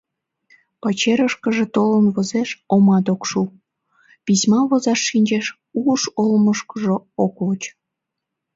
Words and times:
Пачерышкыже 0.81 1.65
толын 1.75 2.05
возеш, 2.15 2.49
омат 2.73 3.05
ок 3.13 3.21
шу, 3.29 3.43
письма 4.25 4.59
возаш 4.69 4.99
шинчеш— 5.09 5.45
уш 5.89 6.01
олмышкыжо 6.21 6.95
ок 7.23 7.35
воч. 7.45 7.61